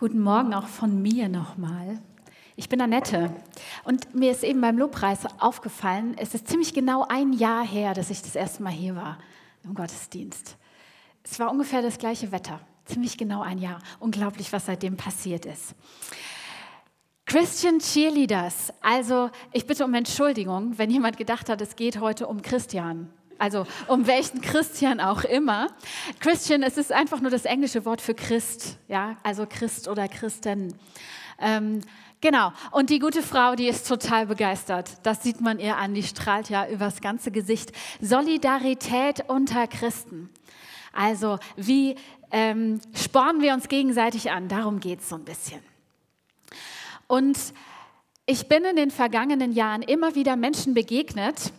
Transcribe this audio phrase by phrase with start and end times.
[0.00, 1.98] Guten Morgen auch von mir nochmal.
[2.56, 3.36] Ich bin Annette
[3.84, 8.08] und mir ist eben beim Lobpreis aufgefallen, es ist ziemlich genau ein Jahr her, dass
[8.08, 9.18] ich das erste Mal hier war
[9.62, 10.56] im Gottesdienst.
[11.22, 13.78] Es war ungefähr das gleiche Wetter, ziemlich genau ein Jahr.
[13.98, 15.74] Unglaublich, was seitdem passiert ist.
[17.26, 18.72] Christian Cheerleaders.
[18.80, 23.12] Also ich bitte um Entschuldigung, wenn jemand gedacht hat, es geht heute um Christian.
[23.40, 25.68] Also um welchen Christian auch immer.
[26.20, 30.74] Christian, es ist einfach nur das englische Wort für Christ, ja, also Christ oder Christen.
[31.38, 31.80] Ähm,
[32.20, 32.52] genau.
[32.70, 34.90] Und die gute Frau, die ist total begeistert.
[35.04, 35.94] Das sieht man ihr an.
[35.94, 37.72] Die strahlt ja übers ganze Gesicht.
[38.02, 40.28] Solidarität unter Christen.
[40.92, 41.96] Also wie
[42.30, 44.48] ähm, spornen wir uns gegenseitig an?
[44.48, 45.62] Darum geht es so ein bisschen.
[47.06, 47.38] Und
[48.26, 51.52] ich bin in den vergangenen Jahren immer wieder Menschen begegnet,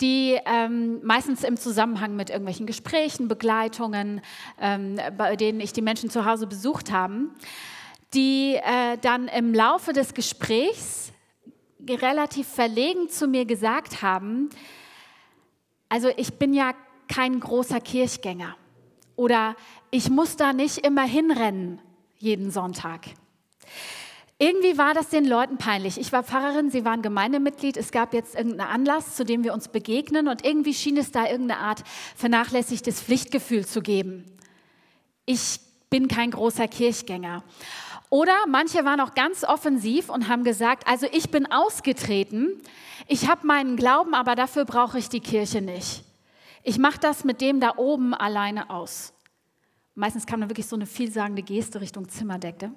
[0.00, 4.20] die ähm, meistens im Zusammenhang mit irgendwelchen Gesprächen, Begleitungen,
[4.60, 7.28] ähm, bei denen ich die Menschen zu Hause besucht habe,
[8.14, 11.12] die äh, dann im Laufe des Gesprächs
[11.88, 14.50] relativ verlegen zu mir gesagt haben,
[15.88, 16.72] also ich bin ja
[17.08, 18.56] kein großer Kirchgänger
[19.16, 19.56] oder
[19.90, 21.80] ich muss da nicht immer hinrennen
[22.18, 23.06] jeden Sonntag.
[24.42, 26.00] Irgendwie war das den Leuten peinlich.
[26.00, 27.76] Ich war Pfarrerin, sie waren Gemeindemitglied.
[27.76, 31.26] Es gab jetzt irgendeinen Anlass, zu dem wir uns begegnen und irgendwie schien es da
[31.26, 31.82] irgendeine Art
[32.16, 34.24] vernachlässigtes Pflichtgefühl zu geben.
[35.26, 37.44] Ich bin kein großer Kirchgänger.
[38.08, 42.62] Oder manche waren auch ganz offensiv und haben gesagt, also ich bin ausgetreten,
[43.08, 46.02] ich habe meinen Glauben, aber dafür brauche ich die Kirche nicht.
[46.62, 49.12] Ich mache das mit dem da oben alleine aus.
[49.94, 52.72] Meistens kam dann wirklich so eine vielsagende Geste Richtung Zimmerdecke.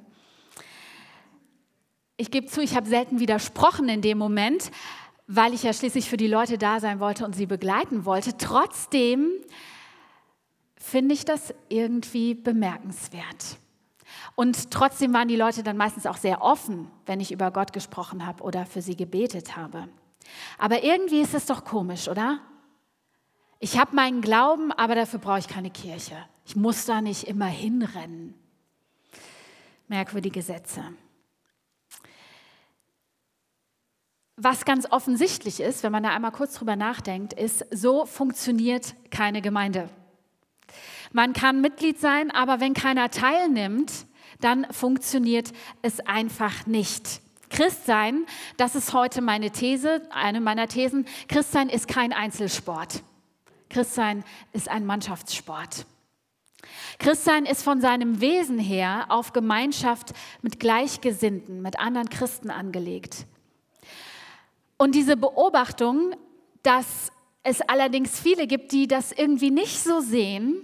[2.15, 4.71] Ich gebe zu, ich habe selten widersprochen in dem Moment,
[5.27, 8.37] weil ich ja schließlich für die Leute da sein wollte und sie begleiten wollte.
[8.37, 9.31] Trotzdem
[10.75, 13.57] finde ich das irgendwie bemerkenswert.
[14.35, 18.25] Und trotzdem waren die Leute dann meistens auch sehr offen, wenn ich über Gott gesprochen
[18.25, 19.87] habe oder für sie gebetet habe.
[20.57, 22.39] Aber irgendwie ist es doch komisch, oder?
[23.59, 26.17] Ich habe meinen Glauben, aber dafür brauche ich keine Kirche.
[26.45, 28.35] Ich muss da nicht immer hinrennen.
[29.87, 30.83] Merkwürdige Sätze.
[34.35, 39.41] Was ganz offensichtlich ist, wenn man da einmal kurz drüber nachdenkt, ist, so funktioniert keine
[39.41, 39.89] Gemeinde.
[41.11, 44.07] Man kann Mitglied sein, aber wenn keiner teilnimmt,
[44.41, 45.51] dann funktioniert
[45.83, 47.21] es einfach nicht.
[47.49, 48.25] Christsein,
[48.57, 53.03] das ist heute meine These, eine meiner Thesen, Christsein ist kein Einzelsport.
[53.69, 55.85] Christsein ist ein Mannschaftssport.
[56.97, 63.27] Christsein ist von seinem Wesen her auf Gemeinschaft mit Gleichgesinnten, mit anderen Christen angelegt.
[64.83, 66.13] Und diese Beobachtung,
[66.61, 67.09] dass
[67.41, 70.61] es allerdings viele gibt, die das irgendwie nicht so sehen,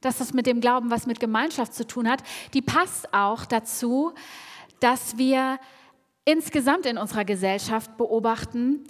[0.00, 2.22] dass das mit dem Glauben was mit Gemeinschaft zu tun hat,
[2.54, 4.12] die passt auch dazu,
[4.78, 5.58] dass wir
[6.24, 8.84] insgesamt in unserer Gesellschaft beobachten,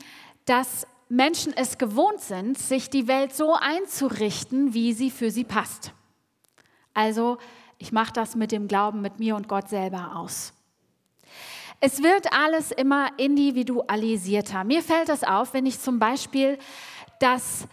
[0.44, 5.94] dass Menschen es gewohnt sind, sich die Welt so einzurichten, wie sie für sie passt.
[6.92, 7.38] Also
[7.78, 10.52] ich mache das mit dem Glauben mit mir und Gott selber aus.
[11.80, 14.64] Es wird alles immer individualisierter.
[14.64, 16.58] Mir fällt das auf, wenn ich zum Beispiel
[17.20, 17.68] das,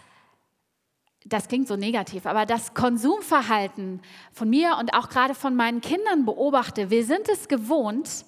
[1.24, 4.00] das klingt so negativ, aber das Konsumverhalten
[4.32, 6.88] von mir und auch gerade von meinen Kindern beobachte.
[6.88, 8.24] Wir sind es gewohnt,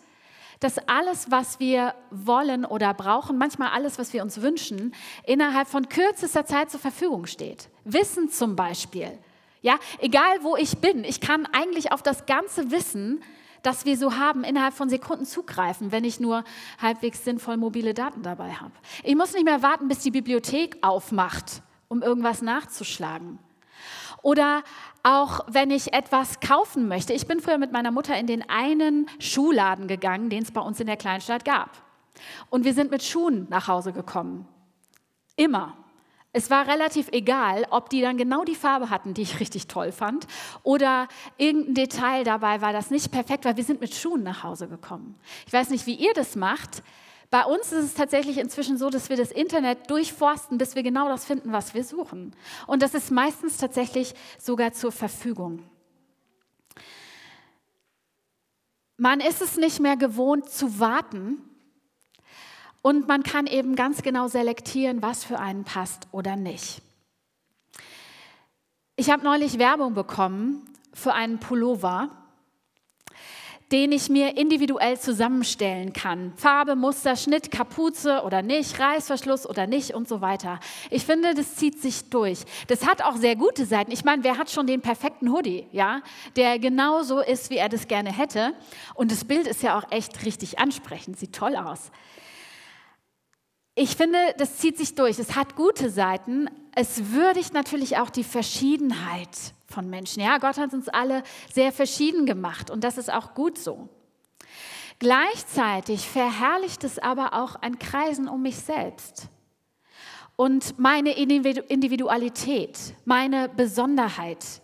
[0.59, 4.93] dass alles, was wir wollen oder brauchen, manchmal alles, was wir uns wünschen,
[5.25, 7.69] innerhalb von kürzester Zeit zur Verfügung steht.
[7.85, 9.17] Wissen zum Beispiel.
[9.61, 13.23] Ja, egal wo ich bin, ich kann eigentlich auf das ganze Wissen
[13.63, 16.45] das wir so haben, innerhalb von Sekunden zugreifen, wenn ich nur
[16.81, 18.73] halbwegs sinnvoll mobile Daten dabei habe.
[19.03, 23.39] Ich muss nicht mehr warten, bis die Bibliothek aufmacht, um irgendwas nachzuschlagen.
[24.23, 24.63] Oder
[25.03, 27.13] auch wenn ich etwas kaufen möchte.
[27.13, 30.81] Ich bin früher mit meiner Mutter in den einen Schuhladen gegangen, den es bei uns
[30.81, 31.71] in der Kleinstadt gab.
[32.51, 34.47] Und wir sind mit Schuhen nach Hause gekommen.
[35.37, 35.77] Immer.
[36.39, 39.91] Es war relativ egal, ob die dann genau die Farbe hatten, die ich richtig toll
[39.91, 40.29] fand,
[40.63, 43.57] oder irgendein Detail dabei war, das nicht perfekt war.
[43.57, 45.17] Wir sind mit Schuhen nach Hause gekommen.
[45.49, 46.85] Ich weiß nicht, wie ihr das macht.
[47.31, 51.09] Bei uns ist es tatsächlich inzwischen so, dass wir das Internet durchforsten, bis wir genau
[51.09, 52.37] das finden, was wir suchen.
[52.69, 55.65] Und das ist meistens tatsächlich sogar zur Verfügung.
[58.97, 61.48] Man ist es nicht mehr gewohnt zu warten,
[62.89, 66.81] und man kann eben ganz genau selektieren, was für einen passt oder nicht.
[68.97, 70.63] Ich habe neulich Werbung bekommen
[70.95, 72.09] für einen Pullover,
[73.73, 76.33] den ich mir individuell zusammenstellen kann.
[76.37, 80.59] Farbe, Muster, Schnitt, Kapuze oder nicht, Reißverschluss oder nicht und so weiter.
[80.89, 82.39] Ich finde, das zieht sich durch.
[82.69, 83.93] Das hat auch sehr gute Seiten.
[83.93, 86.01] Ich meine, wer hat schon den perfekten Hoodie, ja,
[86.37, 88.55] der genauso ist, wie er das gerne hätte?
[88.95, 91.91] Und das Bild ist ja auch echt richtig ansprechend, sieht toll aus.
[93.81, 95.21] Ich finde, das zieht sich durch.
[95.21, 96.51] Es hat gute Seiten.
[96.75, 99.29] Es würdigt natürlich auch die Verschiedenheit
[99.67, 100.21] von Menschen.
[100.21, 101.23] Ja, Gott hat uns alle
[101.53, 103.89] sehr verschieden gemacht und das ist auch gut so.
[104.99, 109.29] Gleichzeitig verherrlicht es aber auch ein Kreisen um mich selbst
[110.35, 114.61] und meine Individualität, meine Besonderheit.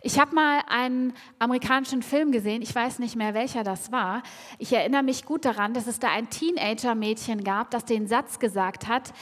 [0.00, 4.22] Ich habe mal einen amerikanischen Film gesehen, ich weiß nicht mehr, welcher das war.
[4.58, 8.86] Ich erinnere mich gut daran, dass es da ein Teenager-Mädchen gab, das den Satz gesagt
[8.86, 9.12] hat,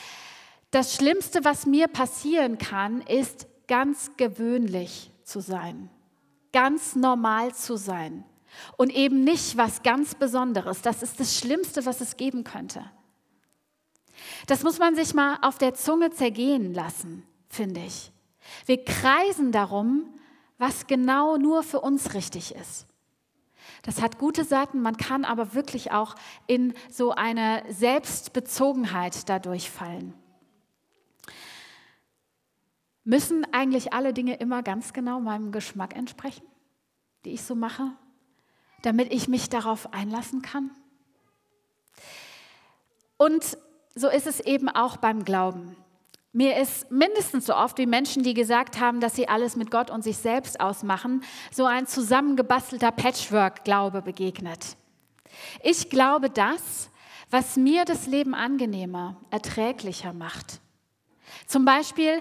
[0.71, 5.89] das Schlimmste, was mir passieren kann, ist ganz gewöhnlich zu sein,
[6.53, 8.25] ganz normal zu sein
[8.77, 10.83] und eben nicht was ganz Besonderes.
[10.83, 12.85] Das ist das Schlimmste, was es geben könnte.
[14.47, 18.13] Das muss man sich mal auf der Zunge zergehen lassen, finde ich.
[18.67, 20.05] Wir kreisen darum,
[20.59, 22.87] was genau nur für uns richtig ist.
[23.83, 26.15] Das hat gute Seiten, man kann aber wirklich auch
[26.47, 30.15] in so eine Selbstbezogenheit dadurch fallen.
[33.05, 36.47] Müssen eigentlich alle Dinge immer ganz genau meinem Geschmack entsprechen,
[37.25, 37.93] die ich so mache,
[38.83, 40.71] damit ich mich darauf einlassen kann?
[43.17, 43.57] Und
[43.95, 45.77] so ist es eben auch beim Glauben.
[46.37, 49.91] Mir ist mindestens so oft wie Menschen, die gesagt haben, dass sie alles mit Gott
[49.91, 54.77] und sich selbst ausmachen, so ein zusammengebastelter Patchwork-Glaube begegnet.
[55.63, 56.91] Ich glaube das,
[57.31, 60.61] was mir das Leben angenehmer, erträglicher macht.
[61.47, 62.21] Zum Beispiel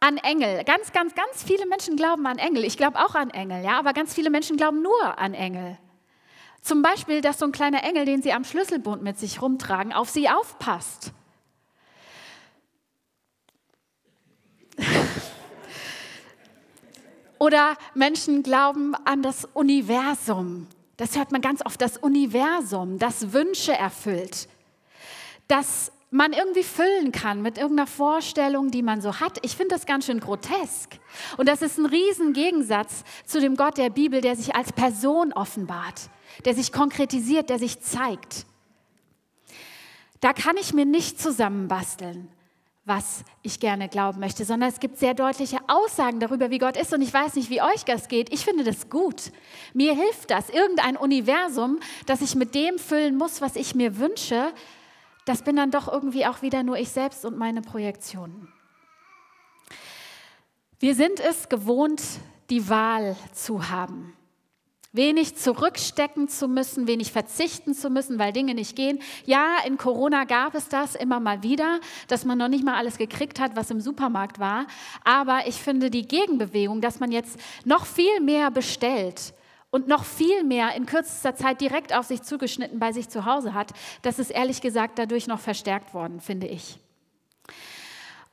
[0.00, 0.64] an Engel.
[0.64, 2.64] Ganz, ganz, ganz viele Menschen glauben an Engel.
[2.64, 5.76] Ich glaube auch an Engel, ja, aber ganz viele Menschen glauben nur an Engel.
[6.62, 10.08] Zum Beispiel, dass so ein kleiner Engel, den sie am Schlüsselbund mit sich rumtragen, auf
[10.08, 11.12] sie aufpasst.
[17.44, 20.66] Oder Menschen glauben an das Universum.
[20.96, 24.48] Das hört man ganz oft, das Universum, das Wünsche erfüllt.
[25.46, 29.44] Das man irgendwie füllen kann mit irgendeiner Vorstellung, die man so hat.
[29.44, 30.98] Ich finde das ganz schön grotesk.
[31.36, 36.08] Und das ist ein Riesengegensatz zu dem Gott der Bibel, der sich als Person offenbart,
[36.46, 38.46] der sich konkretisiert, der sich zeigt.
[40.20, 42.30] Da kann ich mir nicht zusammenbasteln
[42.84, 46.92] was ich gerne glauben möchte, sondern es gibt sehr deutliche Aussagen darüber, wie Gott ist.
[46.92, 48.32] Und ich weiß nicht, wie euch das geht.
[48.32, 49.32] Ich finde das gut.
[49.72, 50.50] Mir hilft das.
[50.50, 54.52] Irgendein Universum, das ich mit dem füllen muss, was ich mir wünsche,
[55.24, 58.52] das bin dann doch irgendwie auch wieder nur ich selbst und meine Projektionen.
[60.78, 62.02] Wir sind es gewohnt,
[62.50, 64.14] die Wahl zu haben
[64.94, 69.00] wenig zurückstecken zu müssen, wenig verzichten zu müssen, weil Dinge nicht gehen.
[69.26, 72.96] Ja, in Corona gab es das immer mal wieder, dass man noch nicht mal alles
[72.96, 74.66] gekriegt hat, was im Supermarkt war.
[75.04, 79.34] Aber ich finde die Gegenbewegung, dass man jetzt noch viel mehr bestellt
[79.70, 83.54] und noch viel mehr in kürzester Zeit direkt auf sich zugeschnitten bei sich zu Hause
[83.54, 86.78] hat, das ist ehrlich gesagt dadurch noch verstärkt worden, finde ich.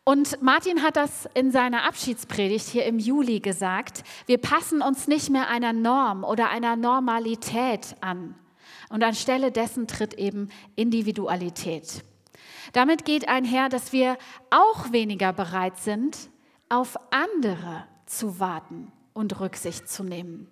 [0.03, 4.03] Und Martin hat das in seiner Abschiedspredigt hier im Juli gesagt.
[4.25, 8.33] Wir passen uns nicht mehr einer Norm oder einer Normalität an.
[8.89, 12.03] Und anstelle dessen tritt eben Individualität.
[12.73, 14.17] Damit geht einher, dass wir
[14.49, 16.17] auch weniger bereit sind,
[16.67, 20.47] auf andere zu warten und Rücksicht zu nehmen.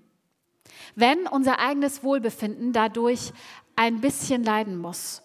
[0.96, 3.34] Wenn unser eigenes Wohlbefinden dadurch
[3.76, 5.24] ein bisschen leiden muss.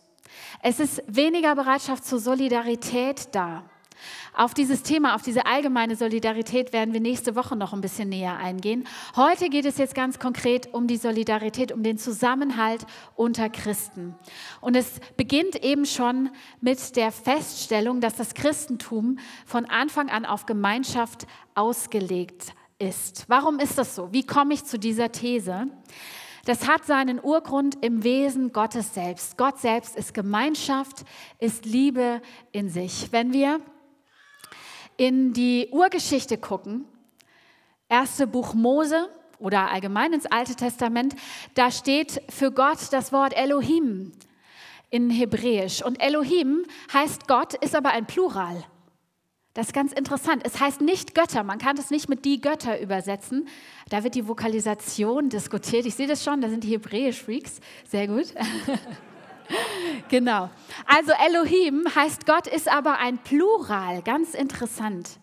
[0.62, 3.68] Es ist weniger Bereitschaft zur Solidarität da
[4.36, 8.36] auf dieses Thema, auf diese allgemeine Solidarität werden wir nächste Woche noch ein bisschen näher
[8.36, 8.86] eingehen.
[9.16, 14.14] Heute geht es jetzt ganz konkret um die Solidarität, um den Zusammenhalt unter Christen.
[14.60, 16.30] Und es beginnt eben schon
[16.60, 23.24] mit der Feststellung, dass das Christentum von Anfang an auf Gemeinschaft ausgelegt ist.
[23.28, 24.12] Warum ist das so?
[24.12, 25.68] Wie komme ich zu dieser These?
[26.44, 29.38] Das hat seinen Urgrund im Wesen Gottes selbst.
[29.38, 31.04] Gott selbst ist Gemeinschaft,
[31.38, 32.20] ist Liebe
[32.52, 33.08] in sich.
[33.12, 33.60] Wenn wir
[34.96, 36.84] in die Urgeschichte gucken,
[37.88, 39.08] erste Buch Mose
[39.38, 41.14] oder allgemein ins Alte Testament,
[41.54, 44.12] da steht für Gott das Wort Elohim
[44.90, 45.84] in Hebräisch.
[45.84, 48.64] Und Elohim heißt Gott, ist aber ein Plural.
[49.54, 50.42] Das ist ganz interessant.
[50.44, 51.44] Es heißt nicht Götter.
[51.44, 53.46] Man kann es nicht mit die Götter übersetzen.
[53.88, 55.86] Da wird die Vokalisation diskutiert.
[55.86, 57.60] Ich sehe das schon, da sind die Hebräisch-Freaks.
[57.88, 58.26] Sehr gut.
[60.08, 60.50] genau.
[60.86, 65.18] Also Elohim heißt Gott, ist aber ein Plural, ganz interessant.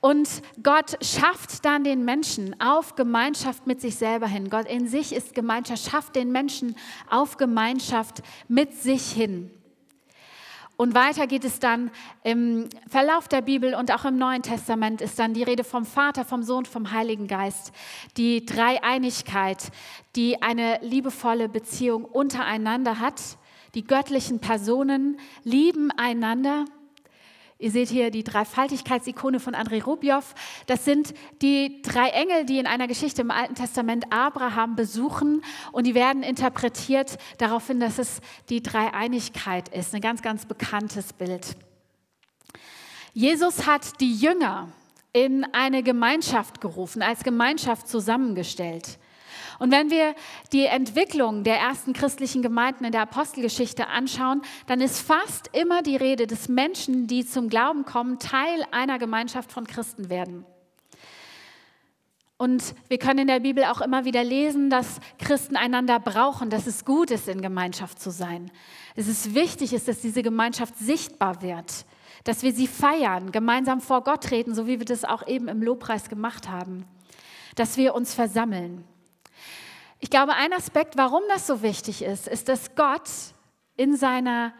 [0.00, 0.28] Und
[0.62, 4.50] Gott schafft dann den Menschen auf Gemeinschaft mit sich selber hin.
[4.50, 6.76] Gott in sich ist Gemeinschaft, schafft den Menschen
[7.10, 9.50] auf Gemeinschaft mit sich hin.
[10.76, 11.90] Und weiter geht es dann
[12.22, 16.24] im Verlauf der Bibel und auch im Neuen Testament ist dann die Rede vom Vater,
[16.24, 17.72] vom Sohn, vom Heiligen Geist.
[18.18, 19.72] Die Dreieinigkeit,
[20.16, 23.20] die eine liebevolle Beziehung untereinander hat.
[23.74, 26.66] Die göttlichen Personen lieben einander
[27.58, 30.22] Ihr seht hier die Dreifaltigkeitsikone von Andrei Rubjow.
[30.66, 35.86] Das sind die drei Engel, die in einer Geschichte im Alten Testament Abraham besuchen und
[35.86, 38.20] die werden interpretiert darauf hin, dass es
[38.50, 39.94] die Dreieinigkeit ist.
[39.94, 41.56] Ein ganz, ganz bekanntes Bild.
[43.14, 44.68] Jesus hat die Jünger
[45.14, 48.98] in eine Gemeinschaft gerufen, als Gemeinschaft zusammengestellt.
[49.58, 50.14] Und wenn wir
[50.52, 55.96] die Entwicklung der ersten christlichen Gemeinden in der Apostelgeschichte anschauen, dann ist fast immer die
[55.96, 60.44] Rede, dass Menschen, die zum Glauben kommen, Teil einer Gemeinschaft von Christen werden.
[62.38, 66.66] Und wir können in der Bibel auch immer wieder lesen, dass Christen einander brauchen, dass
[66.66, 68.50] es gut ist, in Gemeinschaft zu sein.
[68.94, 71.86] Es ist wichtig, ist, dass diese Gemeinschaft sichtbar wird,
[72.24, 75.62] dass wir sie feiern, gemeinsam vor Gott treten, so wie wir das auch eben im
[75.62, 76.84] Lobpreis gemacht haben,
[77.54, 78.84] dass wir uns versammeln.
[80.06, 83.10] Ich glaube, ein Aspekt, warum das so wichtig ist, ist, dass Gott
[83.76, 84.54] in, seiner,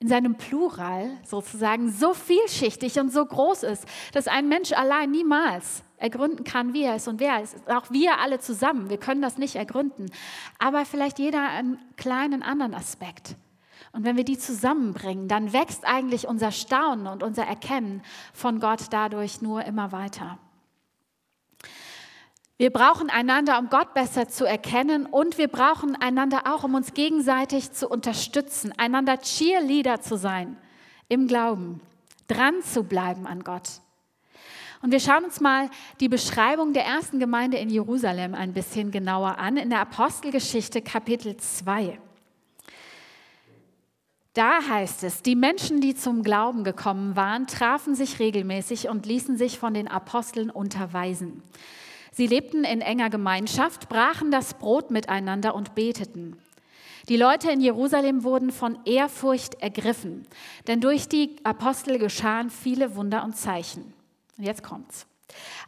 [0.00, 5.84] in seinem Plural sozusagen so vielschichtig und so groß ist, dass ein Mensch allein niemals
[5.98, 7.70] ergründen kann, wie er ist und wer er ist.
[7.70, 10.10] Auch wir alle zusammen, wir können das nicht ergründen.
[10.58, 13.36] Aber vielleicht jeder einen kleinen anderen Aspekt.
[13.92, 18.02] Und wenn wir die zusammenbringen, dann wächst eigentlich unser Staunen und unser Erkennen
[18.32, 20.40] von Gott dadurch nur immer weiter.
[22.60, 26.92] Wir brauchen einander, um Gott besser zu erkennen und wir brauchen einander auch, um uns
[26.92, 30.56] gegenseitig zu unterstützen, einander Cheerleader zu sein
[31.08, 31.80] im Glauben,
[32.26, 33.80] dran zu bleiben an Gott.
[34.82, 39.38] Und wir schauen uns mal die Beschreibung der ersten Gemeinde in Jerusalem ein bisschen genauer
[39.38, 42.00] an, in der Apostelgeschichte Kapitel 2.
[44.34, 49.36] Da heißt es, die Menschen, die zum Glauben gekommen waren, trafen sich regelmäßig und ließen
[49.36, 51.44] sich von den Aposteln unterweisen.
[52.18, 56.36] Sie lebten in enger Gemeinschaft, brachen das Brot miteinander und beteten.
[57.08, 60.26] Die Leute in Jerusalem wurden von Ehrfurcht ergriffen,
[60.66, 63.94] denn durch die Apostel geschahen viele Wunder und Zeichen.
[64.36, 65.06] Und jetzt kommt's.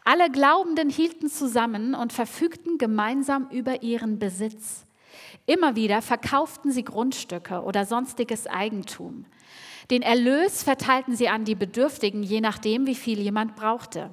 [0.04, 4.86] Alle Glaubenden hielten zusammen und verfügten gemeinsam über ihren Besitz.
[5.46, 9.24] Immer wieder verkauften sie Grundstücke oder sonstiges Eigentum.
[9.92, 14.10] Den Erlös verteilten sie an die Bedürftigen, je nachdem, wie viel jemand brauchte.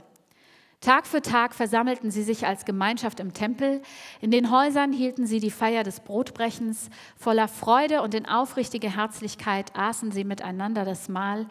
[0.87, 3.81] Tag für Tag versammelten sie sich als Gemeinschaft im Tempel.
[4.21, 6.89] In den Häusern hielten sie die Feier des Brotbrechens.
[7.17, 11.47] Voller Freude und in aufrichtiger Herzlichkeit aßen sie miteinander das Mahl.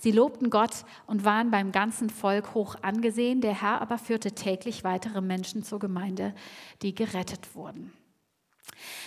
[0.00, 3.42] Sie lobten Gott und waren beim ganzen Volk hoch angesehen.
[3.42, 6.34] Der Herr aber führte täglich weitere Menschen zur Gemeinde,
[6.80, 7.92] die gerettet wurden.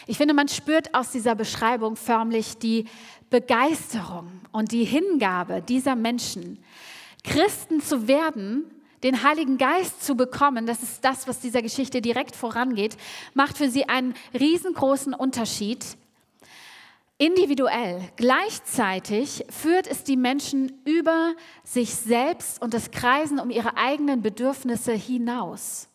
[0.05, 2.85] Ich finde, man spürt aus dieser Beschreibung förmlich die
[3.31, 6.63] Begeisterung und die Hingabe dieser Menschen,
[7.23, 8.65] Christen zu werden
[9.03, 12.97] den Heiligen Geist zu bekommen, das ist das, was dieser Geschichte direkt vorangeht,
[13.33, 15.85] macht für sie einen riesengroßen Unterschied.
[17.17, 18.01] Individuell.
[18.15, 24.93] Gleichzeitig führt es die Menschen über sich selbst und das Kreisen um ihre eigenen Bedürfnisse
[24.93, 25.87] hinaus.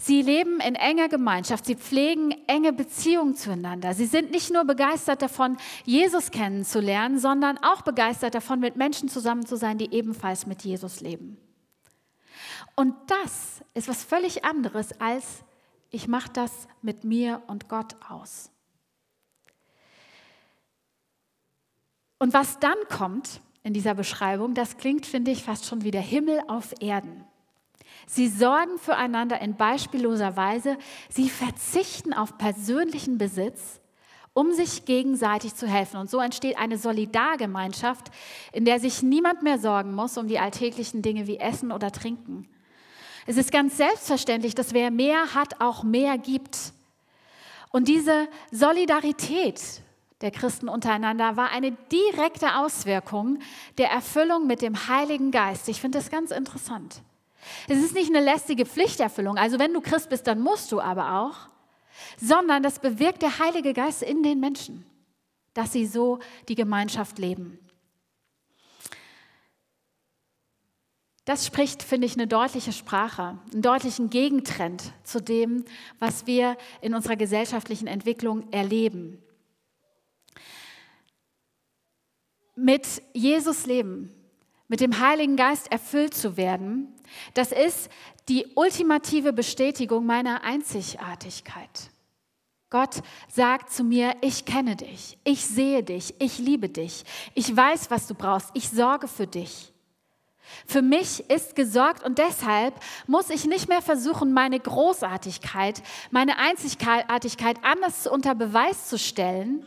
[0.00, 3.94] Sie leben in enger Gemeinschaft, sie pflegen enge Beziehungen zueinander.
[3.94, 9.44] Sie sind nicht nur begeistert davon, Jesus kennenzulernen, sondern auch begeistert davon, mit Menschen zusammen
[9.44, 11.36] zu sein, die ebenfalls mit Jesus leben.
[12.78, 15.42] Und das ist was völlig anderes als
[15.90, 18.52] ich mache das mit mir und Gott aus.
[22.20, 26.02] Und was dann kommt in dieser Beschreibung, das klingt, finde ich, fast schon wie der
[26.02, 27.24] Himmel auf Erden.
[28.06, 30.78] Sie sorgen füreinander in beispielloser Weise.
[31.08, 33.80] Sie verzichten auf persönlichen Besitz,
[34.34, 35.96] um sich gegenseitig zu helfen.
[35.96, 38.12] Und so entsteht eine Solidargemeinschaft,
[38.52, 42.48] in der sich niemand mehr sorgen muss um die alltäglichen Dinge wie Essen oder Trinken,
[43.28, 46.72] es ist ganz selbstverständlich, dass wer mehr hat, auch mehr gibt.
[47.70, 49.82] Und diese Solidarität
[50.22, 53.40] der Christen untereinander war eine direkte Auswirkung
[53.76, 55.68] der Erfüllung mit dem Heiligen Geist.
[55.68, 57.02] Ich finde das ganz interessant.
[57.68, 61.20] Es ist nicht eine lästige Pflichterfüllung, also wenn du Christ bist, dann musst du aber
[61.20, 61.36] auch,
[62.18, 64.86] sondern das bewirkt der Heilige Geist in den Menschen,
[65.52, 66.18] dass sie so
[66.48, 67.58] die Gemeinschaft leben.
[71.28, 75.66] Das spricht, finde ich, eine deutliche Sprache, einen deutlichen Gegentrend zu dem,
[75.98, 79.22] was wir in unserer gesellschaftlichen Entwicklung erleben.
[82.56, 84.10] Mit Jesus leben,
[84.68, 86.94] mit dem Heiligen Geist erfüllt zu werden,
[87.34, 87.90] das ist
[88.30, 91.90] die ultimative Bestätigung meiner Einzigartigkeit.
[92.70, 97.04] Gott sagt zu mir, ich kenne dich, ich sehe dich, ich liebe dich,
[97.34, 99.74] ich weiß, was du brauchst, ich sorge für dich.
[100.66, 102.74] Für mich ist gesorgt und deshalb
[103.06, 109.66] muss ich nicht mehr versuchen, meine Großartigkeit, meine Einzigartigkeit anders unter Beweis zu stellen,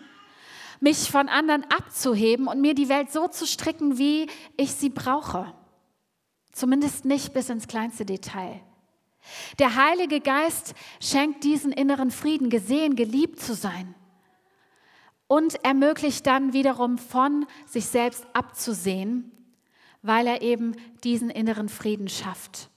[0.80, 5.54] mich von anderen abzuheben und mir die Welt so zu stricken, wie ich sie brauche.
[6.52, 8.60] Zumindest nicht bis ins kleinste Detail.
[9.60, 13.94] Der Heilige Geist schenkt diesen inneren Frieden, gesehen, geliebt zu sein
[15.28, 19.32] und ermöglicht dann wiederum von sich selbst abzusehen
[20.02, 22.70] weil er eben diesen inneren Frieden schafft.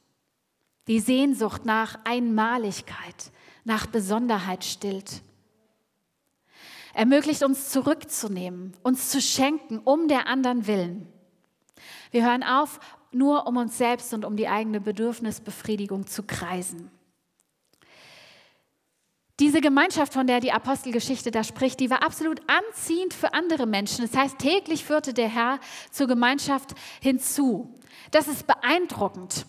[0.87, 3.33] Die Sehnsucht nach Einmaligkeit,
[3.65, 5.23] nach Besonderheit stillt.
[6.93, 11.09] Ermöglicht uns zurückzunehmen, uns zu schenken, um der anderen willen.
[12.11, 12.79] Wir hören auf,
[13.11, 16.91] nur um uns selbst und um die eigene Bedürfnisbefriedigung zu kreisen.
[19.41, 24.07] Diese Gemeinschaft, von der die Apostelgeschichte da spricht, die war absolut anziehend für andere Menschen.
[24.07, 25.59] Das heißt, täglich führte der Herr
[25.91, 27.81] zur Gemeinschaft hinzu.
[28.13, 29.47] Das ist beeindruckend.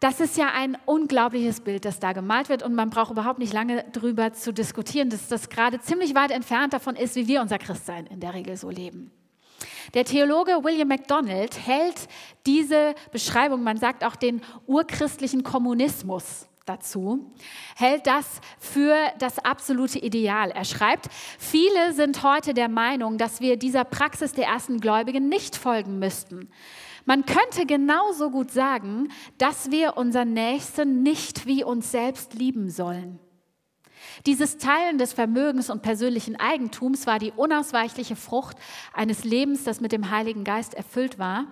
[0.00, 3.52] Das ist ja ein unglaubliches Bild, das da gemalt wird und man braucht überhaupt nicht
[3.52, 7.58] lange darüber zu diskutieren, dass das gerade ziemlich weit entfernt davon ist, wie wir unser
[7.58, 9.10] Christsein in der Regel so leben.
[9.94, 12.08] Der Theologe William MacDonald hält
[12.44, 17.32] diese Beschreibung, man sagt auch den urchristlichen Kommunismus, dazu,
[17.76, 20.50] hält das für das absolute Ideal.
[20.50, 21.08] Er schreibt,
[21.38, 26.50] viele sind heute der Meinung, dass wir dieser Praxis der ersten Gläubigen nicht folgen müssten.
[27.06, 29.08] Man könnte genauso gut sagen,
[29.38, 33.20] dass wir unseren Nächsten nicht wie uns selbst lieben sollen.
[34.24, 38.56] Dieses Teilen des Vermögens und persönlichen Eigentums war die unausweichliche Frucht
[38.92, 41.46] eines Lebens, das mit dem Heiligen Geist erfüllt war.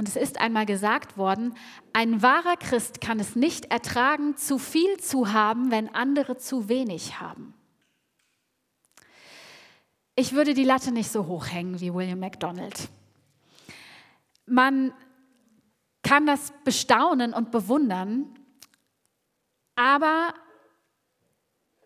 [0.00, 1.54] Und es ist einmal gesagt worden,
[1.92, 7.20] ein wahrer Christ kann es nicht ertragen, zu viel zu haben, wenn andere zu wenig
[7.20, 7.52] haben.
[10.14, 12.88] Ich würde die Latte nicht so hoch hängen wie William MacDonald.
[14.46, 14.94] Man
[16.02, 18.24] kann das bestaunen und bewundern,
[19.76, 20.32] aber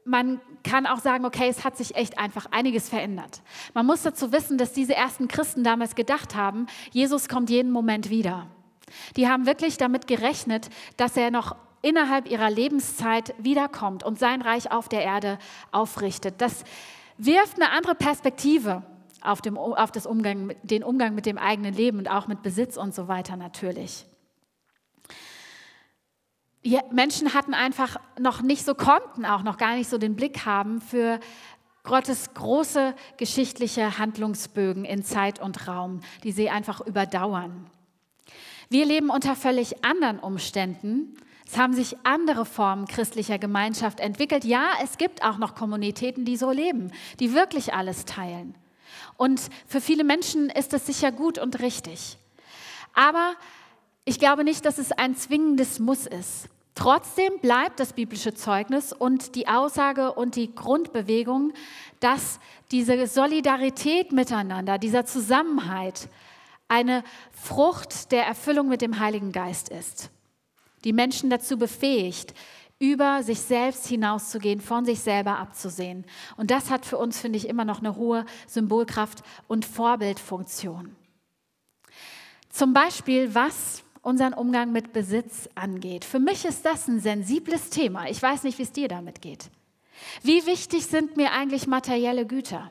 [0.05, 3.43] man kann auch sagen, okay, es hat sich echt einfach einiges verändert.
[3.73, 8.11] Man muss dazu wissen, dass diese ersten Christen damals gedacht haben, Jesus kommt jeden Moment
[8.11, 8.47] wieder.
[9.17, 14.71] Die haben wirklich damit gerechnet, dass er noch innerhalb ihrer Lebenszeit wiederkommt und sein Reich
[14.71, 15.39] auf der Erde
[15.71, 16.35] aufrichtet.
[16.39, 16.65] Das
[17.19, 18.83] wirft eine andere Perspektive
[19.21, 22.77] auf, dem, auf das Umgang, den Umgang mit dem eigenen Leben und auch mit Besitz
[22.77, 24.07] und so weiter natürlich.
[26.91, 30.81] Menschen hatten einfach noch nicht so, konnten auch noch gar nicht so den Blick haben
[30.81, 31.21] für
[31.83, 37.67] Gottes große geschichtliche Handlungsbögen in Zeit und Raum, die sie einfach überdauern.
[38.71, 41.15] Wir leben unter völlig anderen Umständen.
[41.47, 44.45] Es haben sich andere Formen christlicher Gemeinschaft entwickelt.
[44.45, 48.55] Ja, es gibt auch noch Kommunitäten, die so leben, die wirklich alles teilen.
[49.19, 52.17] Und für viele Menschen ist das sicher gut und richtig.
[52.95, 53.35] Aber
[54.07, 56.49] ich glaube nicht, dass es ein zwingendes Muss ist.
[56.75, 61.53] Trotzdem bleibt das biblische Zeugnis und die Aussage und die Grundbewegung,
[62.01, 62.41] dass
[62.73, 66.09] diese Solidarität miteinander, dieser Zusammenhalt
[66.67, 70.11] eine Frucht der Erfüllung mit dem Heiligen Geist ist,
[70.83, 72.35] die Menschen dazu befähigt,
[72.81, 76.05] über sich selbst hinauszugehen, von sich selber abzusehen.
[76.37, 80.97] Und das hat für uns, finde ich, immer noch eine hohe Symbolkraft und Vorbildfunktion.
[82.51, 86.05] Zum Beispiel, was unseren Umgang mit Besitz angeht.
[86.05, 88.09] Für mich ist das ein sensibles Thema.
[88.09, 89.51] Ich weiß nicht, wie es dir damit geht.
[90.23, 92.71] Wie wichtig sind mir eigentlich materielle Güter?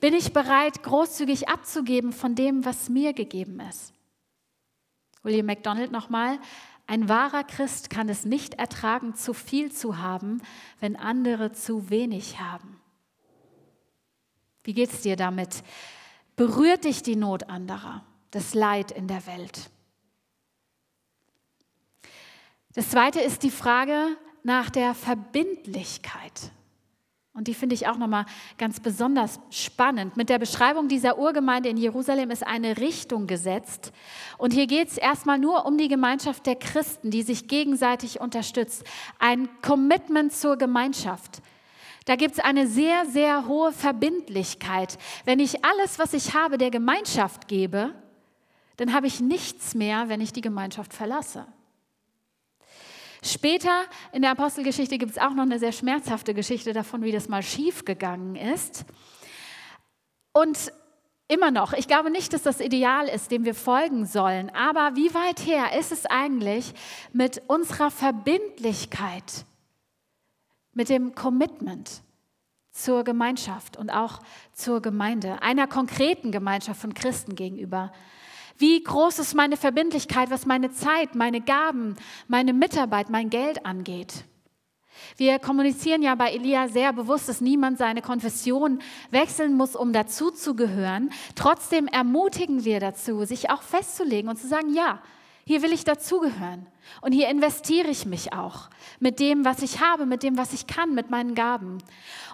[0.00, 3.92] Bin ich bereit, großzügig abzugeben von dem, was mir gegeben ist?
[5.22, 6.38] William MacDonald nochmal.
[6.86, 10.40] Ein wahrer Christ kann es nicht ertragen, zu viel zu haben,
[10.80, 12.80] wenn andere zu wenig haben.
[14.64, 15.62] Wie geht es dir damit?
[16.36, 19.70] Berührt dich die Not anderer, das Leid in der Welt?
[22.78, 26.52] Das zweite ist die Frage nach der Verbindlichkeit.
[27.32, 28.24] Und die finde ich auch nochmal
[28.56, 30.16] ganz besonders spannend.
[30.16, 33.90] Mit der Beschreibung dieser Urgemeinde in Jerusalem ist eine Richtung gesetzt.
[34.36, 38.84] Und hier geht es erstmal nur um die Gemeinschaft der Christen, die sich gegenseitig unterstützt.
[39.18, 41.42] Ein Commitment zur Gemeinschaft.
[42.04, 44.98] Da gibt es eine sehr, sehr hohe Verbindlichkeit.
[45.24, 47.92] Wenn ich alles, was ich habe, der Gemeinschaft gebe,
[48.76, 51.44] dann habe ich nichts mehr, wenn ich die Gemeinschaft verlasse.
[53.22, 57.28] Später in der Apostelgeschichte gibt es auch noch eine sehr schmerzhafte Geschichte davon, wie das
[57.28, 58.84] mal schief gegangen ist.
[60.32, 60.72] Und
[61.28, 61.74] immer noch.
[61.74, 64.50] Ich glaube nicht, dass das Ideal ist, dem wir folgen sollen.
[64.50, 66.72] Aber wie weit her ist es eigentlich
[67.12, 69.44] mit unserer Verbindlichkeit,
[70.72, 72.02] mit dem Commitment
[72.70, 74.20] zur Gemeinschaft und auch
[74.52, 77.92] zur Gemeinde, einer konkreten Gemeinschaft von Christen gegenüber?
[78.58, 84.24] Wie groß ist meine Verbindlichkeit, was meine Zeit, meine Gaben, meine Mitarbeit, mein Geld angeht?
[85.16, 91.10] Wir kommunizieren ja bei Elia sehr bewusst, dass niemand seine Konfession wechseln muss, um dazuzugehören.
[91.36, 95.00] Trotzdem ermutigen wir dazu, sich auch festzulegen und zu sagen, ja,
[95.48, 96.66] hier will ich dazugehören.
[97.00, 98.68] Und hier investiere ich mich auch
[99.00, 101.78] mit dem, was ich habe, mit dem, was ich kann, mit meinen Gaben.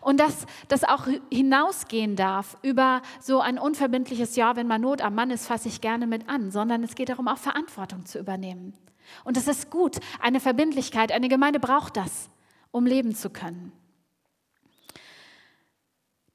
[0.00, 5.14] Und dass das auch hinausgehen darf über so ein unverbindliches Ja, wenn man Not am
[5.14, 8.74] Mann ist, fasse ich gerne mit an, sondern es geht darum, auch Verantwortung zu übernehmen.
[9.22, 11.12] Und das ist gut, eine Verbindlichkeit.
[11.12, 12.29] Eine Gemeinde braucht das
[12.72, 13.70] um leben zu können.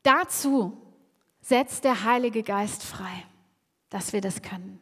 [0.04, 0.78] Dazu
[1.42, 3.26] setzt der Heilige Geist frei,
[3.90, 4.80] dass wir das können.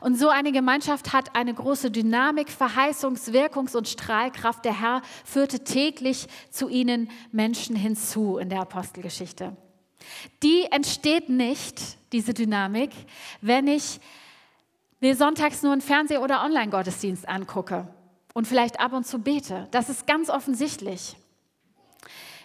[0.00, 4.64] Und so eine Gemeinschaft hat eine große Dynamik, Verheißungs-, Wirkungs- und Strahlkraft.
[4.64, 9.56] Der Herr führte täglich zu ihnen Menschen hinzu in der Apostelgeschichte.
[10.42, 11.80] Die entsteht nicht,
[12.12, 12.90] diese Dynamik,
[13.40, 14.00] wenn ich
[15.00, 17.88] mir sonntags nur einen Fernseh- oder Online-Gottesdienst angucke
[18.34, 19.68] und vielleicht ab und zu bete.
[19.70, 21.16] Das ist ganz offensichtlich.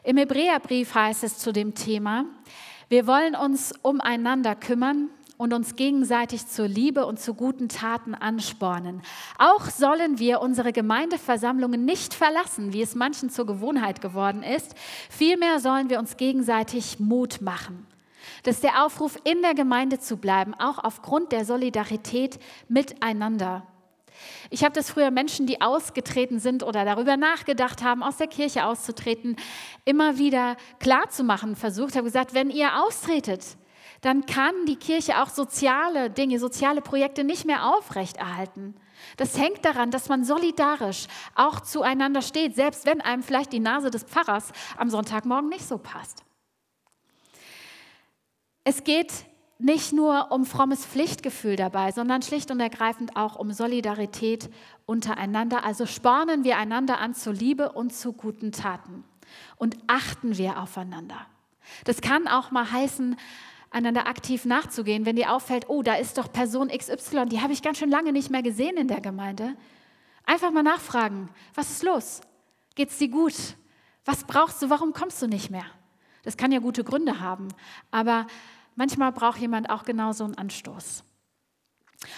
[0.04, 2.26] Im Hebräerbrief heißt es zu dem Thema,
[2.89, 9.02] wir wollen uns umeinander kümmern und uns gegenseitig zur Liebe und zu guten Taten anspornen.
[9.38, 14.76] Auch sollen wir unsere Gemeindeversammlungen nicht verlassen, wie es manchen zur Gewohnheit geworden ist.
[15.10, 17.86] Vielmehr sollen wir uns gegenseitig Mut machen.
[18.43, 23.65] Das ist der Aufruf, in der Gemeinde zu bleiben, auch aufgrund der Solidarität miteinander.
[24.50, 28.65] Ich habe das früher Menschen, die ausgetreten sind oder darüber nachgedacht haben, aus der Kirche
[28.65, 29.36] auszutreten,
[29.84, 31.91] immer wieder klarzumachen versucht.
[31.91, 33.58] Ich habe gesagt, wenn ihr austretet,
[34.06, 38.76] dann kann die Kirche auch soziale Dinge, soziale Projekte nicht mehr aufrechterhalten.
[39.18, 43.89] Das hängt daran, dass man solidarisch auch zueinander steht, selbst wenn einem vielleicht die Nase
[43.89, 46.24] des Pfarrers am Sonntagmorgen nicht so passt.
[48.63, 49.12] Es geht
[49.58, 54.52] nicht nur um frommes Pflichtgefühl dabei, sondern schlicht und ergreifend auch um Solidarität
[54.86, 55.65] untereinander.
[55.65, 59.04] Also spornen wir einander an zur Liebe und zu guten Taten
[59.56, 61.26] und achten wir aufeinander.
[61.86, 63.18] Das kann auch mal heißen,
[63.71, 67.62] einander aktiv nachzugehen, wenn dir auffällt, oh, da ist doch Person XY, die habe ich
[67.62, 69.56] ganz schön lange nicht mehr gesehen in der Gemeinde.
[70.25, 72.21] Einfach mal nachfragen, was ist los?
[72.75, 73.36] Geht es dir gut?
[74.06, 74.69] Was brauchst du?
[74.69, 75.65] Warum kommst du nicht mehr?
[76.23, 77.49] Das kann ja gute Gründe haben,
[77.91, 78.25] aber
[78.75, 81.04] Manchmal braucht jemand auch genau so einen Anstoß.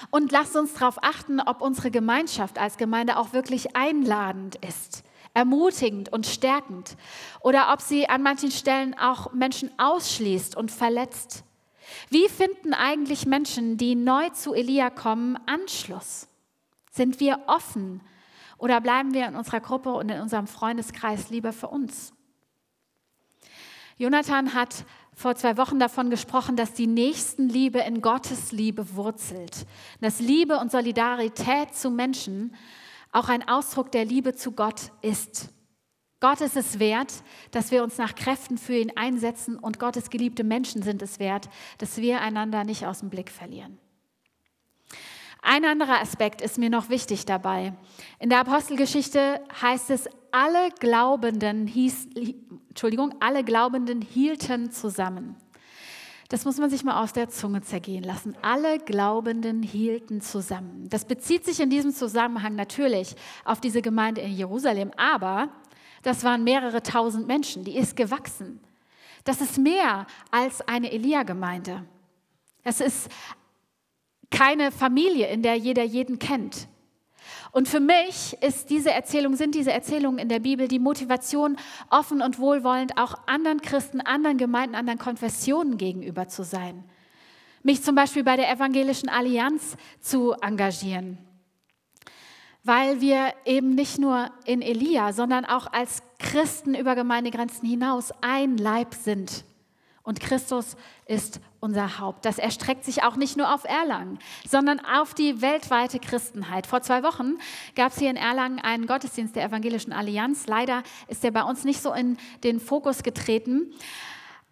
[0.10, 5.04] Und lasst uns darauf achten, ob unsere Gemeinschaft als Gemeinde auch wirklich einladend ist,
[5.38, 6.98] ermutigend und stärkend
[7.42, 11.44] oder ob sie an manchen Stellen auch Menschen ausschließt und verletzt.
[12.10, 16.28] Wie finden eigentlich Menschen, die neu zu Elia kommen, Anschluss?
[16.90, 18.02] Sind wir offen
[18.58, 22.14] oder bleiben wir in unserer Gruppe und in unserem Freundeskreis lieber für uns?
[23.98, 29.68] Jonathan hat vor zwei Wochen davon gesprochen, dass die Nächstenliebe in Gottes Liebe wurzelt.
[30.02, 32.56] Dass Liebe und Solidarität zu Menschen
[33.12, 35.50] auch ein Ausdruck der Liebe zu Gott ist.
[36.20, 37.14] Gott ist es wert,
[37.52, 41.48] dass wir uns nach Kräften für ihn einsetzen und Gottes geliebte Menschen sind es wert,
[41.78, 43.78] dass wir einander nicht aus dem Blick verlieren.
[45.44, 47.74] Ein anderer Aspekt ist mir noch wichtig dabei.
[48.20, 52.10] In der Apostelgeschichte heißt es, alle Glaubenden, hieß,
[52.70, 55.36] Entschuldigung, alle Glaubenden hielten zusammen.
[56.30, 58.36] Das muss man sich mal aus der Zunge zergehen lassen.
[58.42, 60.88] Alle Glaubenden hielten zusammen.
[60.90, 65.50] Das bezieht sich in diesem Zusammenhang natürlich auf diese Gemeinde in Jerusalem, aber
[66.04, 68.60] das waren mehrere tausend Menschen, die ist gewachsen.
[69.24, 71.86] Das ist mehr als eine Elia-Gemeinde.
[72.64, 73.10] Das ist
[74.30, 76.68] keine Familie, in der jeder jeden kennt.
[77.52, 81.58] Und für mich ist diese Erzählung, sind diese Erzählungen in der Bibel die Motivation,
[81.90, 86.84] offen und wohlwollend auch anderen Christen, anderen Gemeinden, anderen Konfessionen gegenüber zu sein.
[87.64, 91.18] Mich zum Beispiel bei der Evangelischen Allianz zu engagieren.
[92.64, 98.58] Weil wir eben nicht nur in Elia, sondern auch als Christen über Gemeindegrenzen hinaus ein
[98.58, 99.46] Leib sind.
[100.08, 102.24] Und Christus ist unser Haupt.
[102.24, 106.66] Das erstreckt sich auch nicht nur auf Erlangen, sondern auf die weltweite Christenheit.
[106.66, 107.34] Vor zwei Wochen
[107.76, 110.48] gab es hier in Erlangen einen Gottesdienst der Evangelischen Allianz.
[110.48, 112.16] Leider ist der bei uns nicht so in
[112.46, 113.74] den Fokus getreten.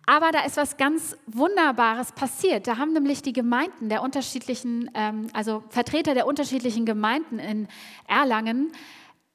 [0.05, 2.67] Aber da ist was ganz Wunderbares passiert.
[2.67, 7.69] Da haben nämlich die Gemeinden der unterschiedlichen, ähm, also Vertreter der unterschiedlichen Gemeinden in
[8.09, 8.73] Erlangen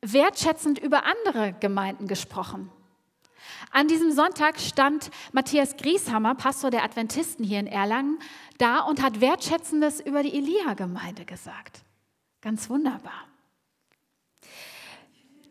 [0.02, 2.70] wertschätzend über andere Gemeinden gesprochen.
[3.70, 8.18] An diesem Sonntag stand Matthias Grieshammer, Pastor der Adventisten hier in Erlangen,
[8.58, 11.82] da und hat Wertschätzendes über die Elia-Gemeinde gesagt.
[12.40, 13.28] Ganz wunderbar.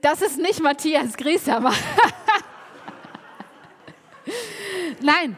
[0.02, 1.74] Das ist nicht Matthias Grieshammer.
[5.02, 5.38] Nein,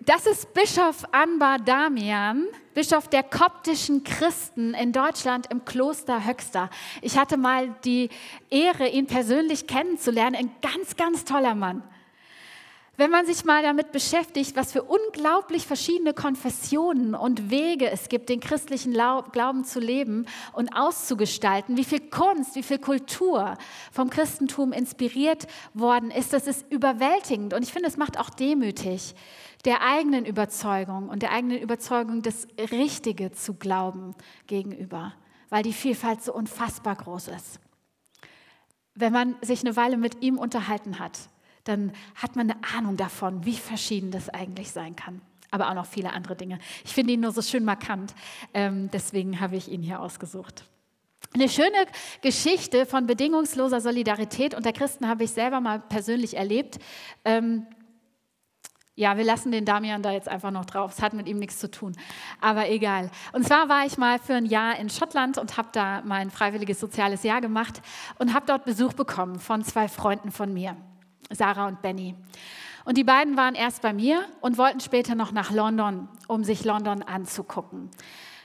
[0.00, 6.70] das ist Bischof Anbar Damian, Bischof der koptischen Christen in Deutschland im Kloster Höxter.
[7.02, 8.10] Ich hatte mal die
[8.48, 10.36] Ehre, ihn persönlich kennenzulernen.
[10.36, 11.82] Ein ganz, ganz toller Mann.
[13.00, 18.28] Wenn man sich mal damit beschäftigt, was für unglaublich verschiedene Konfessionen und Wege es gibt,
[18.28, 23.56] den christlichen Glauben zu leben und auszugestalten, wie viel Kunst, wie viel Kultur
[23.90, 27.54] vom Christentum inspiriert worden ist, das ist überwältigend.
[27.54, 29.14] Und ich finde, es macht auch demütig,
[29.64, 34.14] der eigenen Überzeugung und der eigenen Überzeugung, das Richtige zu glauben
[34.46, 35.14] gegenüber,
[35.48, 37.60] weil die Vielfalt so unfassbar groß ist.
[38.94, 41.18] Wenn man sich eine Weile mit ihm unterhalten hat,
[41.64, 45.20] dann hat man eine Ahnung davon, wie verschieden das eigentlich sein kann.
[45.50, 46.58] Aber auch noch viele andere Dinge.
[46.84, 48.14] Ich finde ihn nur so schön markant,
[48.54, 50.64] ähm, deswegen habe ich ihn hier ausgesucht.
[51.32, 51.86] Eine schöne
[52.22, 56.78] Geschichte von bedingungsloser Solidarität unter Christen habe ich selber mal persönlich erlebt.
[59.00, 60.92] Ja, wir lassen den Damian da jetzt einfach noch drauf.
[60.94, 61.96] Es hat mit ihm nichts zu tun.
[62.38, 63.10] Aber egal.
[63.32, 66.78] Und zwar war ich mal für ein Jahr in Schottland und habe da mein freiwilliges
[66.78, 67.80] soziales Jahr gemacht
[68.18, 70.76] und habe dort Besuch bekommen von zwei Freunden von mir,
[71.30, 72.14] Sarah und Benny.
[72.84, 76.66] Und die beiden waren erst bei mir und wollten später noch nach London, um sich
[76.66, 77.90] London anzugucken.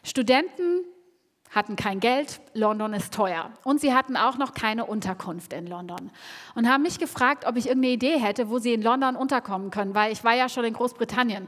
[0.03, 0.85] Studenten
[1.55, 3.49] hatten kein Geld, London ist teuer.
[3.63, 6.11] Und sie hatten auch noch keine Unterkunft in London.
[6.53, 9.95] Und haben mich gefragt, ob ich irgendeine Idee hätte, wo sie in London unterkommen können,
[9.95, 11.47] weil ich war ja schon in Großbritannien.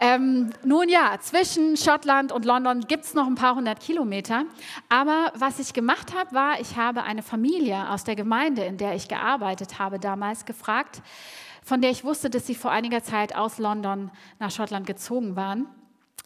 [0.00, 4.44] Ähm, nun ja, zwischen Schottland und London gibt es noch ein paar hundert Kilometer.
[4.88, 8.96] Aber was ich gemacht habe, war, ich habe eine Familie aus der Gemeinde, in der
[8.96, 11.00] ich gearbeitet habe, damals gefragt,
[11.62, 15.66] von der ich wusste, dass sie vor einiger Zeit aus London nach Schottland gezogen waren.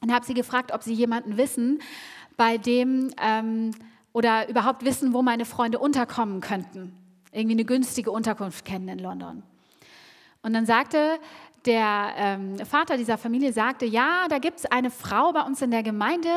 [0.00, 1.80] Und habe sie gefragt, ob sie jemanden wissen,
[2.38, 3.72] bei dem ähm,
[4.14, 6.96] oder überhaupt wissen, wo meine Freunde unterkommen könnten.
[7.32, 9.42] Irgendwie eine günstige Unterkunft kennen in London.
[10.40, 11.18] Und dann sagte
[11.66, 15.70] der ähm, Vater dieser Familie, sagte, ja, da gibt es eine Frau bei uns in
[15.70, 16.30] der Gemeinde,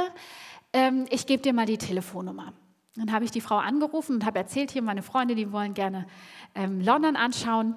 [0.74, 2.52] ähm, ich gebe dir mal die Telefonnummer.
[2.96, 6.08] Dann habe ich die Frau angerufen und habe erzählt, hier meine Freunde, die wollen gerne
[6.56, 7.76] ähm, London anschauen.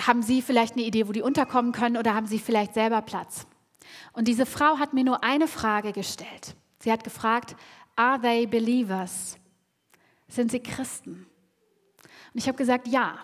[0.00, 3.46] Haben Sie vielleicht eine Idee, wo die unterkommen können oder haben Sie vielleicht selber Platz?
[4.12, 6.54] Und diese Frau hat mir nur eine Frage gestellt.
[6.78, 7.56] Sie hat gefragt,
[7.96, 9.38] are they believers?
[10.28, 11.26] Sind sie Christen?
[12.32, 13.18] Und ich habe gesagt, ja.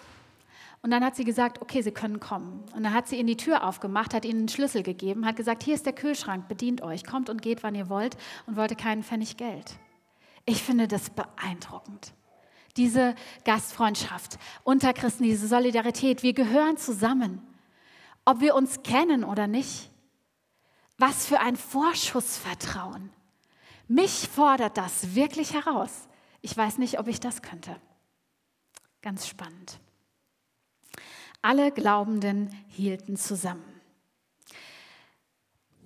[0.82, 2.64] Und dann hat sie gesagt, okay, sie können kommen.
[2.74, 5.62] Und dann hat sie ihnen die Tür aufgemacht, hat ihnen einen Schlüssel gegeben, hat gesagt,
[5.62, 9.02] hier ist der Kühlschrank, bedient euch, kommt und geht, wann ihr wollt und wollte keinen
[9.02, 9.76] Pfennig Geld.
[10.44, 12.12] Ich finde das beeindruckend.
[12.76, 17.40] Diese Gastfreundschaft unter Christen, diese Solidarität, wir gehören zusammen.
[18.24, 19.90] Ob wir uns kennen oder nicht,
[20.98, 23.10] was für ein Vorschussvertrauen.
[23.88, 26.08] Mich fordert das wirklich heraus.
[26.40, 27.76] Ich weiß nicht, ob ich das könnte.
[29.02, 29.78] Ganz spannend.
[31.42, 33.64] Alle Glaubenden hielten zusammen.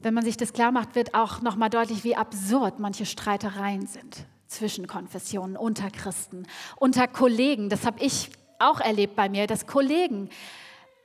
[0.02, 3.86] Wenn man sich das klar macht, wird auch noch mal deutlich, wie absurd manche Streitereien
[3.86, 6.46] sind zwischen Konfessionen, unter Christen,
[6.76, 7.68] unter Kollegen.
[7.68, 10.30] Das habe ich auch erlebt bei mir, dass Kollegen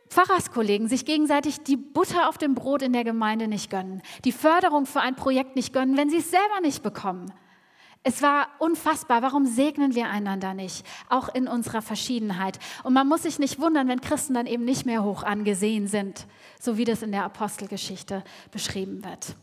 [0.10, 4.86] Pfarrerskollegen sich gegenseitig die Butter auf dem Brot in der Gemeinde nicht gönnen, die Förderung
[4.86, 7.32] für ein Projekt nicht gönnen, wenn sie es selber nicht bekommen.
[8.08, 9.24] Es war unfassbar.
[9.24, 10.86] Warum segnen wir einander nicht?
[11.10, 12.60] Auch in unserer Verschiedenheit.
[12.84, 16.28] Und man muss sich nicht wundern, wenn Christen dann eben nicht mehr hoch angesehen sind,
[16.62, 19.36] so wie das in der Apostelgeschichte beschrieben wird.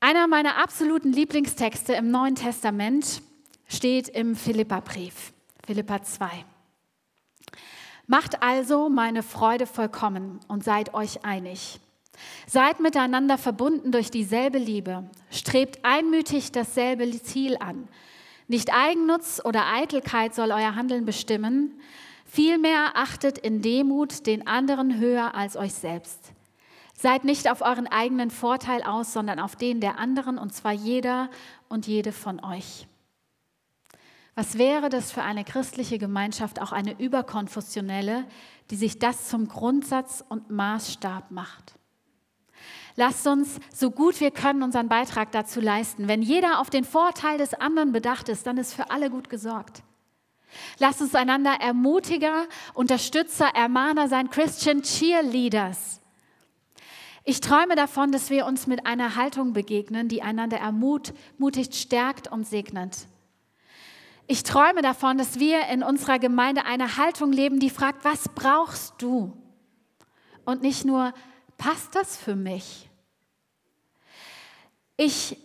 [0.00, 3.22] Einer meiner absoluten Lieblingstexte im Neuen Testament
[3.66, 5.32] steht im Philippa-Brief,
[5.64, 6.44] Philippa 2.
[8.12, 11.80] Macht also meine Freude vollkommen und seid euch einig.
[12.46, 15.08] Seid miteinander verbunden durch dieselbe Liebe.
[15.30, 17.88] Strebt einmütig dasselbe Ziel an.
[18.48, 21.80] Nicht Eigennutz oder Eitelkeit soll euer Handeln bestimmen.
[22.26, 26.32] Vielmehr achtet in Demut den anderen höher als euch selbst.
[26.92, 31.30] Seid nicht auf euren eigenen Vorteil aus, sondern auf den der anderen, und zwar jeder
[31.70, 32.86] und jede von euch.
[34.34, 38.24] Was wäre das für eine christliche Gemeinschaft, auch eine überkonfessionelle,
[38.70, 41.74] die sich das zum Grundsatz und Maßstab macht?
[42.96, 46.08] Lasst uns so gut wir können unseren Beitrag dazu leisten.
[46.08, 49.82] Wenn jeder auf den Vorteil des anderen bedacht ist, dann ist für alle gut gesorgt.
[50.78, 56.00] Lasst uns einander Ermutiger, Unterstützer, Ermahner sein, Christian Cheerleaders.
[57.24, 62.46] Ich träume davon, dass wir uns mit einer Haltung begegnen, die einander ermutigt, stärkt und
[62.46, 63.06] segnet.
[64.26, 68.94] Ich träume davon, dass wir in unserer Gemeinde eine Haltung leben, die fragt, was brauchst
[68.98, 69.36] du?
[70.44, 71.12] Und nicht nur,
[71.58, 72.88] passt das für mich?
[74.96, 75.36] Ich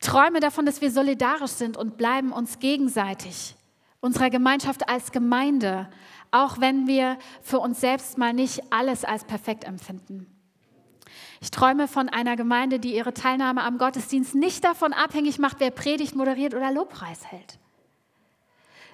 [0.00, 3.54] träume davon, dass wir solidarisch sind und bleiben uns gegenseitig,
[4.00, 5.88] unserer Gemeinschaft als Gemeinde,
[6.32, 10.26] auch wenn wir für uns selbst mal nicht alles als perfekt empfinden.
[11.40, 15.70] Ich träume von einer Gemeinde, die ihre Teilnahme am Gottesdienst nicht davon abhängig macht, wer
[15.70, 17.58] Predigt moderiert oder Lobpreis hält,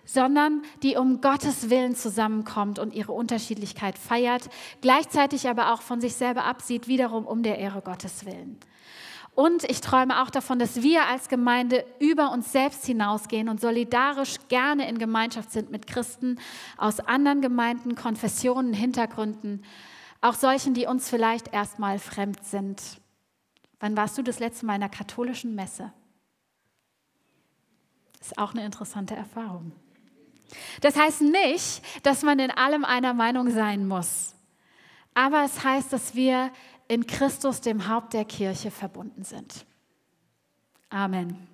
[0.09, 4.49] sondern die um Gottes Willen zusammenkommt und ihre Unterschiedlichkeit feiert,
[4.81, 8.59] gleichzeitig aber auch von sich selber absieht, wiederum um der Ehre Gottes willen.
[9.35, 14.37] Und ich träume auch davon, dass wir als Gemeinde über uns selbst hinausgehen und solidarisch
[14.49, 16.40] gerne in Gemeinschaft sind mit Christen
[16.77, 19.62] aus anderen Gemeinden, Konfessionen, Hintergründen,
[20.23, 22.83] auch solchen, die uns vielleicht erstmal fremd sind.
[23.79, 25.92] Wann warst du das letzte Mal in einer katholischen Messe?
[28.21, 29.71] Ist auch eine interessante Erfahrung.
[30.80, 34.34] Das heißt nicht, dass man in allem einer Meinung sein muss.
[35.14, 36.50] Aber es heißt, dass wir
[36.87, 39.66] in Christus, dem Haupt der Kirche, verbunden sind.
[40.90, 41.48] Amen.